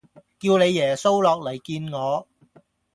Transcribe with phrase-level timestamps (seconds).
[0.39, 2.27] 叫你耶穌落嚟見我